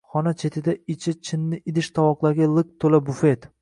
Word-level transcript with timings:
Xona 0.13 0.31
chetida 0.43 0.73
ichi 0.93 1.13
chinni 1.29 1.61
idish-tovoqlarga 1.73 2.53
liq 2.57 2.77
toʼla 2.79 3.07
bufet. 3.11 3.53